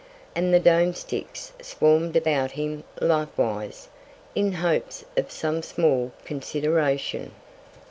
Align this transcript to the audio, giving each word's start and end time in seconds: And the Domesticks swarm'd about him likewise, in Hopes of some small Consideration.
And 0.35 0.51
the 0.51 0.59
Domesticks 0.59 1.51
swarm'd 1.61 2.15
about 2.15 2.53
him 2.53 2.83
likewise, 2.99 3.87
in 4.33 4.53
Hopes 4.53 5.05
of 5.15 5.29
some 5.29 5.61
small 5.61 6.11
Consideration. 6.25 7.33